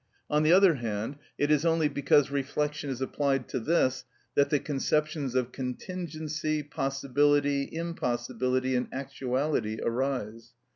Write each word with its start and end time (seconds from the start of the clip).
On 0.31 0.41
the 0.41 0.51
other 0.51 0.73
hand, 0.77 1.17
it 1.37 1.51
is 1.51 1.63
only 1.63 1.87
because 1.87 2.31
reflection 2.31 2.89
is 2.89 3.01
applied 3.01 3.47
to 3.49 3.59
this 3.59 4.03
that 4.33 4.49
the 4.49 4.57
conceptions 4.59 5.35
of 5.35 5.51
contingency, 5.51 6.63
possibility, 6.63 7.69
impossibility, 7.71 8.75
and 8.75 8.87
actuality 8.91 9.77
arise. 9.79 10.53